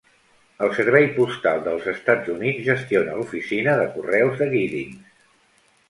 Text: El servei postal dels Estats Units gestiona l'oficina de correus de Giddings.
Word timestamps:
El 0.67 0.71
servei 0.77 1.05
postal 1.17 1.61
dels 1.67 1.85
Estats 1.93 2.33
Units 2.39 2.65
gestiona 2.71 3.21
l'oficina 3.21 3.79
de 3.85 3.89
correus 3.99 4.43
de 4.45 4.53
Giddings. 4.57 5.27